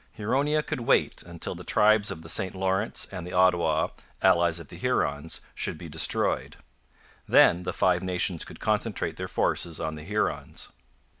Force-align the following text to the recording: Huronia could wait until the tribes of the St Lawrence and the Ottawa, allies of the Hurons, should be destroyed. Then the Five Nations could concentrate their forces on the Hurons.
Huronia 0.17 0.63
could 0.63 0.79
wait 0.79 1.21
until 1.21 1.53
the 1.53 1.63
tribes 1.63 2.09
of 2.09 2.23
the 2.23 2.27
St 2.27 2.55
Lawrence 2.55 3.05
and 3.11 3.23
the 3.27 3.33
Ottawa, 3.33 3.89
allies 4.19 4.59
of 4.59 4.69
the 4.69 4.75
Hurons, 4.75 5.41
should 5.53 5.77
be 5.77 5.87
destroyed. 5.89 6.57
Then 7.27 7.61
the 7.61 7.71
Five 7.71 8.01
Nations 8.01 8.43
could 8.43 8.59
concentrate 8.59 9.17
their 9.17 9.27
forces 9.27 9.79
on 9.79 9.93
the 9.93 10.03
Hurons. 10.03 10.69